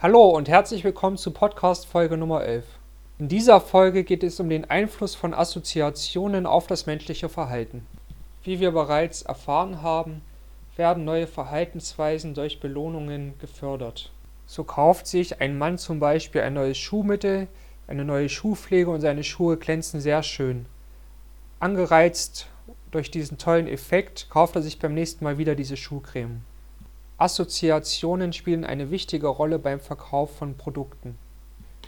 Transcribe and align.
Hallo 0.00 0.28
und 0.28 0.48
herzlich 0.48 0.84
willkommen 0.84 1.16
zu 1.16 1.32
Podcast 1.32 1.84
Folge 1.84 2.16
Nummer 2.16 2.44
11. 2.44 2.64
In 3.18 3.26
dieser 3.26 3.60
Folge 3.60 4.04
geht 4.04 4.22
es 4.22 4.38
um 4.38 4.48
den 4.48 4.64
Einfluss 4.70 5.16
von 5.16 5.34
Assoziationen 5.34 6.46
auf 6.46 6.68
das 6.68 6.86
menschliche 6.86 7.28
Verhalten. 7.28 7.84
Wie 8.44 8.60
wir 8.60 8.70
bereits 8.70 9.22
erfahren 9.22 9.82
haben, 9.82 10.22
werden 10.76 11.04
neue 11.04 11.26
Verhaltensweisen 11.26 12.34
durch 12.34 12.60
Belohnungen 12.60 13.36
gefördert. 13.40 14.12
So 14.46 14.62
kauft 14.62 15.08
sich 15.08 15.40
ein 15.40 15.58
Mann 15.58 15.78
zum 15.78 15.98
Beispiel 15.98 16.42
ein 16.42 16.54
neues 16.54 16.78
Schuhmittel, 16.78 17.48
eine 17.88 18.04
neue 18.04 18.28
Schuhpflege 18.28 18.90
und 18.90 19.00
seine 19.00 19.24
Schuhe 19.24 19.56
glänzen 19.56 20.00
sehr 20.00 20.22
schön. 20.22 20.66
Angereizt 21.58 22.46
durch 22.92 23.10
diesen 23.10 23.36
tollen 23.36 23.66
Effekt 23.66 24.28
kauft 24.30 24.54
er 24.54 24.62
sich 24.62 24.78
beim 24.78 24.94
nächsten 24.94 25.24
Mal 25.24 25.38
wieder 25.38 25.56
diese 25.56 25.76
Schuhcreme. 25.76 26.42
Assoziationen 27.18 28.32
spielen 28.32 28.64
eine 28.64 28.92
wichtige 28.92 29.26
Rolle 29.26 29.58
beim 29.58 29.80
Verkauf 29.80 30.36
von 30.36 30.56
Produkten. 30.56 31.18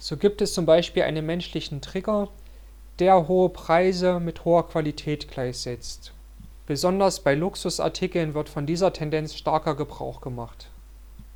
So 0.00 0.16
gibt 0.16 0.42
es 0.42 0.54
zum 0.54 0.66
Beispiel 0.66 1.04
einen 1.04 1.24
menschlichen 1.24 1.80
Trigger, 1.80 2.28
der 2.98 3.28
hohe 3.28 3.48
Preise 3.48 4.18
mit 4.18 4.44
hoher 4.44 4.66
Qualität 4.68 5.30
gleichsetzt. 5.30 6.12
Besonders 6.66 7.20
bei 7.20 7.36
Luxusartikeln 7.36 8.34
wird 8.34 8.48
von 8.48 8.66
dieser 8.66 8.92
Tendenz 8.92 9.36
starker 9.36 9.76
Gebrauch 9.76 10.20
gemacht. 10.20 10.68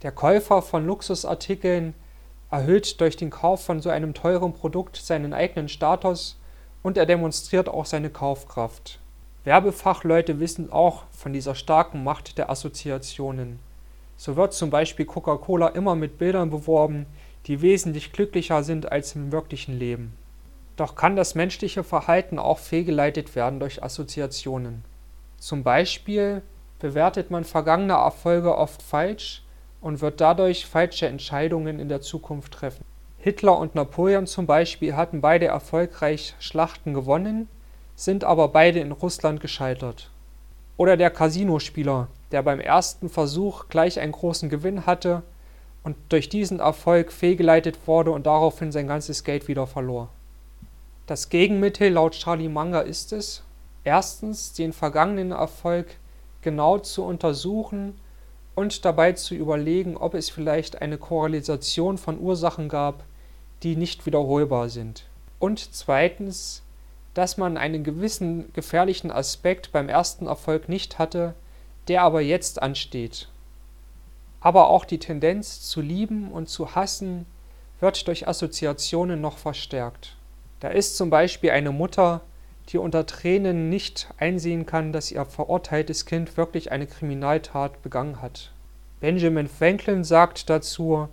Der 0.02 0.10
Käufer 0.10 0.60
von 0.60 0.84
Luxusartikeln 0.84 1.94
erhöht 2.50 3.00
durch 3.00 3.16
den 3.16 3.30
Kauf 3.30 3.64
von 3.64 3.80
so 3.80 3.90
einem 3.90 4.12
teuren 4.12 4.54
Produkt 4.54 4.96
seinen 4.96 5.32
eigenen 5.32 5.68
Status 5.68 6.36
und 6.82 6.96
er 6.96 7.06
demonstriert 7.06 7.68
auch 7.68 7.86
seine 7.86 8.10
Kaufkraft. 8.10 8.98
Werbefachleute 9.44 10.40
wissen 10.40 10.72
auch 10.72 11.04
von 11.12 11.32
dieser 11.32 11.54
starken 11.54 12.02
Macht 12.02 12.38
der 12.38 12.50
Assoziationen. 12.50 13.60
So 14.16 14.36
wird 14.36 14.54
zum 14.54 14.70
Beispiel 14.70 15.06
Coca-Cola 15.06 15.68
immer 15.68 15.94
mit 15.94 16.18
Bildern 16.18 16.50
beworben, 16.50 17.06
die 17.46 17.60
wesentlich 17.62 18.12
glücklicher 18.12 18.62
sind 18.62 18.90
als 18.90 19.14
im 19.14 19.32
wirklichen 19.32 19.78
Leben. 19.78 20.14
Doch 20.76 20.96
kann 20.96 21.14
das 21.14 21.34
menschliche 21.34 21.84
Verhalten 21.84 22.38
auch 22.38 22.58
fehlgeleitet 22.58 23.36
werden 23.36 23.60
durch 23.60 23.82
Assoziationen. 23.82 24.82
Zum 25.38 25.62
Beispiel 25.62 26.42
bewertet 26.80 27.30
man 27.30 27.44
vergangene 27.44 27.92
Erfolge 27.92 28.56
oft 28.56 28.82
falsch 28.82 29.42
und 29.80 30.00
wird 30.00 30.20
dadurch 30.20 30.66
falsche 30.66 31.06
Entscheidungen 31.06 31.78
in 31.78 31.88
der 31.88 32.00
Zukunft 32.00 32.52
treffen. 32.52 32.84
Hitler 33.18 33.58
und 33.58 33.74
Napoleon 33.74 34.26
zum 34.26 34.46
Beispiel 34.46 34.96
hatten 34.96 35.20
beide 35.20 35.46
erfolgreich 35.46 36.34
Schlachten 36.40 36.92
gewonnen, 36.92 37.48
sind 37.94 38.24
aber 38.24 38.48
beide 38.48 38.80
in 38.80 38.92
Russland 38.92 39.40
gescheitert. 39.40 40.10
Oder 40.76 40.96
der 40.96 41.10
Casinospieler, 41.10 42.08
der 42.34 42.42
beim 42.42 42.58
ersten 42.58 43.08
Versuch 43.08 43.68
gleich 43.68 44.00
einen 44.00 44.10
großen 44.10 44.48
Gewinn 44.48 44.86
hatte 44.86 45.22
und 45.84 45.94
durch 46.08 46.28
diesen 46.28 46.58
Erfolg 46.58 47.12
fehlgeleitet 47.12 47.78
wurde 47.86 48.10
und 48.10 48.26
daraufhin 48.26 48.72
sein 48.72 48.88
ganzes 48.88 49.22
Geld 49.22 49.46
wieder 49.46 49.68
verlor. 49.68 50.08
Das 51.06 51.28
Gegenmittel 51.28 51.90
laut 51.90 52.14
Charlie 52.14 52.48
Munger 52.48 52.82
ist 52.82 53.12
es, 53.12 53.44
erstens 53.84 54.52
den 54.52 54.72
vergangenen 54.72 55.30
Erfolg 55.30 55.86
genau 56.42 56.78
zu 56.78 57.04
untersuchen 57.04 57.94
und 58.56 58.84
dabei 58.84 59.12
zu 59.12 59.36
überlegen, 59.36 59.96
ob 59.96 60.14
es 60.14 60.28
vielleicht 60.28 60.82
eine 60.82 60.98
Korrelation 60.98 61.98
von 61.98 62.18
Ursachen 62.18 62.68
gab, 62.68 63.04
die 63.62 63.76
nicht 63.76 64.06
wiederholbar 64.06 64.70
sind. 64.70 65.04
Und 65.38 65.72
zweitens, 65.72 66.64
dass 67.14 67.36
man 67.36 67.56
einen 67.56 67.84
gewissen 67.84 68.52
gefährlichen 68.54 69.12
Aspekt 69.12 69.70
beim 69.70 69.88
ersten 69.88 70.26
Erfolg 70.26 70.68
nicht 70.68 70.98
hatte, 70.98 71.36
der 71.88 72.02
aber 72.02 72.20
jetzt 72.20 72.62
ansteht. 72.62 73.28
Aber 74.40 74.68
auch 74.68 74.84
die 74.84 74.98
Tendenz 74.98 75.62
zu 75.62 75.80
lieben 75.80 76.30
und 76.30 76.48
zu 76.48 76.74
hassen 76.74 77.26
wird 77.80 78.06
durch 78.08 78.28
Assoziationen 78.28 79.20
noch 79.20 79.38
verstärkt. 79.38 80.16
Da 80.60 80.68
ist 80.68 80.96
zum 80.96 81.10
Beispiel 81.10 81.50
eine 81.50 81.72
Mutter, 81.72 82.20
die 82.68 82.78
unter 82.78 83.06
Tränen 83.06 83.68
nicht 83.68 84.08
einsehen 84.18 84.66
kann, 84.66 84.92
dass 84.92 85.10
ihr 85.10 85.24
verurteiltes 85.24 86.06
Kind 86.06 86.36
wirklich 86.36 86.72
eine 86.72 86.86
Kriminaltat 86.86 87.82
begangen 87.82 88.22
hat. 88.22 88.52
Benjamin 89.00 89.48
Franklin 89.48 90.04
sagt 90.04 90.48
dazu, 90.48 91.08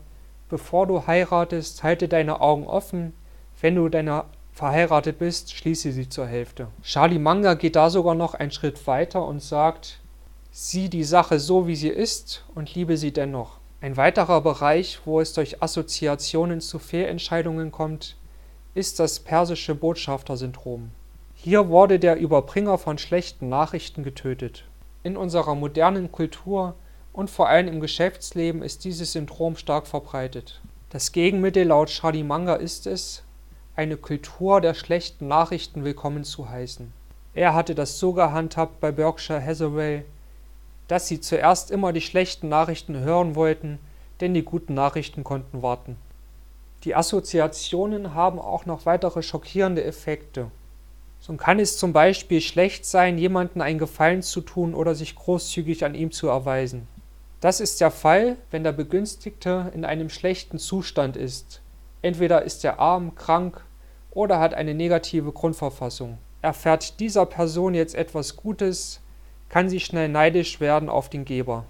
bevor 0.49 0.87
du 0.87 1.07
heiratest, 1.07 1.83
halte 1.83 2.07
deine 2.07 2.39
Augen 2.39 2.65
offen, 2.65 3.13
wenn 3.59 3.75
du 3.75 3.89
deiner 3.89 4.25
verheiratet 4.53 5.19
bist, 5.19 5.53
schließe 5.53 5.91
sie 5.91 6.09
zur 6.09 6.27
Hälfte. 6.27 6.67
Charlie 6.83 7.19
Manga 7.19 7.53
geht 7.53 7.75
da 7.75 7.89
sogar 7.89 8.15
noch 8.15 8.33
einen 8.33 8.51
Schritt 8.51 8.85
weiter 8.87 9.25
und 9.25 9.41
sagt, 9.41 10.00
sieh 10.51 10.89
die 10.89 11.05
Sache 11.05 11.39
so, 11.39 11.65
wie 11.65 11.75
sie 11.75 11.89
ist 11.89 12.43
und 12.53 12.75
liebe 12.75 12.97
sie 12.97 13.13
dennoch. 13.13 13.57
Ein 13.79 13.97
weiterer 13.97 14.41
Bereich, 14.41 14.99
wo 15.05 15.21
es 15.21 15.33
durch 15.33 15.63
Assoziationen 15.63 16.61
zu 16.61 16.77
Fehlentscheidungen 16.77 17.71
kommt, 17.71 18.17
ist 18.75 18.99
das 18.99 19.19
persische 19.19 19.73
Botschafter-Syndrom. 19.75 20.91
Hier 21.33 21.69
wurde 21.69 21.97
der 21.97 22.17
Überbringer 22.17 22.77
von 22.77 22.97
schlechten 22.97 23.49
Nachrichten 23.49 24.03
getötet. 24.03 24.65
In 25.03 25.17
unserer 25.17 25.55
modernen 25.55 26.11
Kultur 26.11 26.75
und 27.13 27.29
vor 27.29 27.49
allem 27.49 27.67
im 27.67 27.79
Geschäftsleben 27.79 28.61
ist 28.61 28.83
dieses 28.83 29.13
Syndrom 29.13 29.55
stark 29.55 29.87
verbreitet. 29.87 30.61
Das 30.89 31.11
Gegenmittel 31.11 31.65
laut 31.65 32.01
Manga 32.23 32.55
ist 32.55 32.85
es, 32.85 33.23
eine 33.75 33.97
Kultur 33.97 34.61
der 34.61 34.73
schlechten 34.73 35.27
Nachrichten 35.27 35.83
willkommen 35.83 36.23
zu 36.23 36.49
heißen. 36.49 36.93
Er 37.33 37.53
hatte 37.53 37.73
das 37.73 37.97
so 37.97 38.13
gehandhabt 38.13 38.79
bei 38.79 38.91
Berkshire 38.91 39.43
Hathaway, 39.43 40.03
dass 40.91 41.07
sie 41.07 41.21
zuerst 41.21 41.71
immer 41.71 41.93
die 41.93 42.01
schlechten 42.01 42.49
Nachrichten 42.49 42.99
hören 42.99 43.35
wollten, 43.35 43.79
denn 44.19 44.33
die 44.33 44.43
guten 44.43 44.73
Nachrichten 44.73 45.23
konnten 45.23 45.61
warten. 45.61 45.95
Die 46.83 46.95
Assoziationen 46.95 48.13
haben 48.13 48.39
auch 48.39 48.65
noch 48.65 48.85
weitere 48.85 49.23
schockierende 49.23 49.85
Effekte. 49.85 50.51
So 51.21 51.33
kann 51.37 51.59
es 51.59 51.77
zum 51.77 51.93
Beispiel 51.93 52.41
schlecht 52.41 52.85
sein, 52.85 53.17
jemandem 53.17 53.61
einen 53.61 53.79
Gefallen 53.79 54.21
zu 54.21 54.41
tun 54.41 54.73
oder 54.73 54.93
sich 54.93 55.15
großzügig 55.15 55.85
an 55.85 55.95
ihm 55.95 56.11
zu 56.11 56.27
erweisen. 56.27 56.89
Das 57.39 57.61
ist 57.61 57.79
der 57.79 57.91
Fall, 57.91 58.35
wenn 58.49 58.65
der 58.65 58.73
Begünstigte 58.73 59.71
in 59.73 59.85
einem 59.85 60.09
schlechten 60.09 60.59
Zustand 60.59 61.15
ist. 61.15 61.61
Entweder 62.01 62.43
ist 62.43 62.65
er 62.65 62.79
arm, 62.79 63.15
krank 63.15 63.63
oder 64.09 64.41
hat 64.41 64.53
eine 64.53 64.73
negative 64.73 65.31
Grundverfassung. 65.31 66.17
Erfährt 66.41 66.99
dieser 66.99 67.25
Person 67.25 67.75
jetzt 67.75 67.95
etwas 67.95 68.35
Gutes, 68.35 69.00
kann 69.51 69.67
sie 69.67 69.81
schnell 69.81 70.07
neidisch 70.07 70.61
werden 70.61 70.87
auf 70.87 71.09
den 71.09 71.25
Geber. 71.25 71.65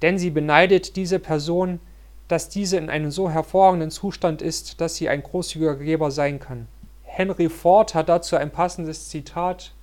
Denn 0.00 0.16
sie 0.16 0.30
beneidet 0.30 0.94
diese 0.94 1.18
Person, 1.18 1.80
dass 2.28 2.48
diese 2.48 2.76
in 2.76 2.88
einem 2.88 3.10
so 3.10 3.28
hervorragenden 3.28 3.90
Zustand 3.90 4.40
ist, 4.40 4.80
dass 4.80 4.94
sie 4.94 5.08
ein 5.08 5.24
großzügiger 5.24 5.74
Geber 5.74 6.12
sein 6.12 6.38
kann. 6.38 6.68
Henry 7.02 7.48
Ford 7.48 7.96
hat 7.96 8.08
dazu 8.08 8.36
ein 8.36 8.52
passendes 8.52 9.08
Zitat 9.08 9.74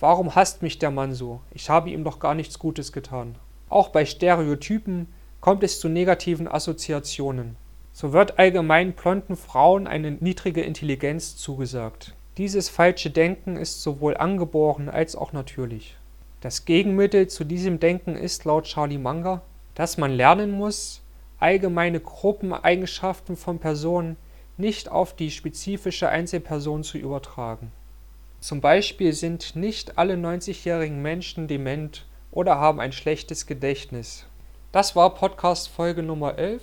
Warum 0.00 0.34
hasst 0.34 0.62
mich 0.62 0.80
der 0.80 0.90
Mann 0.90 1.14
so? 1.14 1.40
Ich 1.52 1.70
habe 1.70 1.90
ihm 1.90 2.02
doch 2.02 2.18
gar 2.18 2.34
nichts 2.34 2.58
Gutes 2.58 2.90
getan. 2.90 3.36
Auch 3.68 3.90
bei 3.90 4.04
Stereotypen 4.04 5.06
kommt 5.40 5.62
es 5.62 5.78
zu 5.78 5.88
negativen 5.88 6.48
Assoziationen. 6.48 7.54
So 7.92 8.12
wird 8.12 8.40
allgemein 8.40 8.94
blonden 8.94 9.36
Frauen 9.36 9.86
eine 9.86 10.10
niedrige 10.10 10.62
Intelligenz 10.62 11.36
zugesagt. 11.36 12.16
Dieses 12.38 12.68
falsche 12.68 13.10
Denken 13.10 13.56
ist 13.56 13.82
sowohl 13.82 14.16
angeboren 14.16 14.88
als 14.88 15.14
auch 15.14 15.32
natürlich. 15.32 15.96
Das 16.42 16.64
Gegenmittel 16.64 17.28
zu 17.28 17.44
diesem 17.44 17.78
Denken 17.78 18.16
ist 18.16 18.44
laut 18.44 18.64
Charlie 18.64 18.98
Munger, 18.98 19.42
dass 19.76 19.96
man 19.96 20.10
lernen 20.10 20.50
muss, 20.50 21.00
allgemeine 21.38 22.00
Gruppeneigenschaften 22.00 23.36
von 23.36 23.60
Personen 23.60 24.16
nicht 24.56 24.90
auf 24.90 25.14
die 25.14 25.30
spezifische 25.30 26.08
Einzelperson 26.08 26.82
zu 26.82 26.98
übertragen. 26.98 27.70
Zum 28.40 28.60
Beispiel 28.60 29.12
sind 29.12 29.54
nicht 29.54 29.98
alle 29.98 30.14
90-jährigen 30.14 31.00
Menschen 31.00 31.46
dement 31.46 32.06
oder 32.32 32.56
haben 32.56 32.80
ein 32.80 32.90
schlechtes 32.90 33.46
Gedächtnis. 33.46 34.26
Das 34.72 34.96
war 34.96 35.14
Podcast 35.14 35.68
Folge 35.68 36.02
Nummer 36.02 36.38
11. 36.38 36.60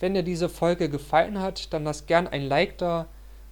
Wenn 0.00 0.14
dir 0.14 0.24
diese 0.24 0.48
Folge 0.48 0.88
gefallen 0.88 1.38
hat, 1.38 1.72
dann 1.72 1.84
lass 1.84 2.06
gern 2.06 2.26
ein 2.26 2.42
Like 2.42 2.78
da 2.78 3.06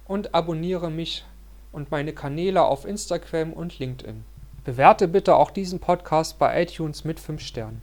und 0.09 0.35
abonniere 0.35 0.91
mich 0.91 1.23
und 1.71 1.89
meine 1.89 2.11
Kanäle 2.11 2.63
auf 2.63 2.83
Instagram 2.83 3.53
und 3.53 3.79
LinkedIn. 3.79 4.25
Bewerte 4.63 5.09
bitte 5.09 5.35
auch 5.35 5.51
diesen 5.51 5.79
Podcast 5.79 6.39
bei 6.39 6.63
iTunes 6.63 7.03
mit 7.03 7.19
5 7.19 7.41
Sternen. 7.41 7.81